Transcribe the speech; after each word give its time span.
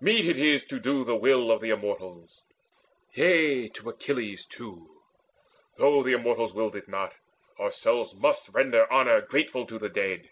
Meet 0.00 0.24
it 0.26 0.38
is 0.38 0.64
to 0.68 0.80
do 0.80 1.04
the 1.04 1.14
will 1.14 1.50
Of 1.50 1.60
the 1.60 1.68
Immortals: 1.68 2.42
yea, 3.12 3.68
to 3.68 3.90
Achilles 3.90 4.46
too, 4.46 5.02
Though 5.76 6.02
the 6.02 6.14
Immortals 6.14 6.54
willed 6.54 6.74
it 6.74 6.88
not, 6.88 7.12
ourselves 7.60 8.14
Must 8.14 8.48
render 8.48 8.90
honour 8.90 9.20
grateful 9.20 9.66
to 9.66 9.78
the 9.78 9.90
dead." 9.90 10.30